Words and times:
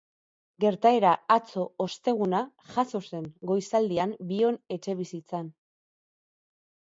Gertaera 0.63 1.09
atzo, 1.33 1.65
osteguna, 1.83 2.39
jazo 2.71 3.01
zen, 3.09 3.27
goizaldean, 3.51 4.15
bion 4.31 4.57
etxebizitzan. 4.77 5.53